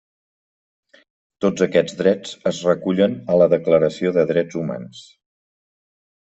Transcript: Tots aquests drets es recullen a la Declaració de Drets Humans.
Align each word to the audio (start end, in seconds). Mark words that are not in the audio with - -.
Tots 1.45 1.65
aquests 1.65 1.97
drets 1.99 2.31
es 2.53 2.61
recullen 2.69 3.13
a 3.35 3.37
la 3.43 3.49
Declaració 3.53 4.15
de 4.17 4.25
Drets 4.33 4.59
Humans. 4.63 5.05